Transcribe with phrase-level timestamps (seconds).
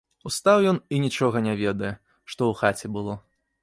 [0.29, 1.95] Устаў ён і нічога не ведае,
[2.35, 3.23] што ў хаце было.